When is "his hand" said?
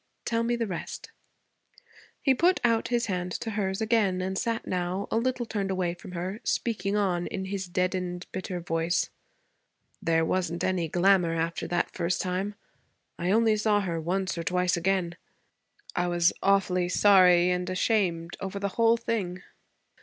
2.87-3.31